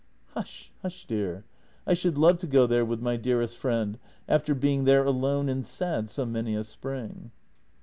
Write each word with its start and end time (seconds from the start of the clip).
"Hush, 0.35 0.71
hush, 0.81 1.05
dear. 1.05 1.45
I 1.85 1.93
should 1.93 2.17
love 2.17 2.39
to 2.39 2.47
go 2.47 2.65
there 2.65 2.83
with 2.83 3.03
my 3.03 3.17
dearest 3.17 3.55
friend, 3.55 3.99
after 4.27 4.55
being 4.55 4.85
there 4.85 5.03
alone 5.05 5.47
and 5.47 5.63
sad 5.63 6.09
so 6.09 6.25
many 6.25 6.55
a 6.55 6.63
spring." 6.63 7.29